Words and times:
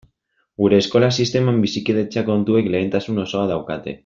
Gure 0.61 0.79
eskola 0.83 1.09
sisteman 1.19 1.61
bizikidetza 1.67 2.27
kontuek 2.33 2.73
lehentasun 2.77 3.27
osoa 3.27 3.47
daukate. 3.57 3.99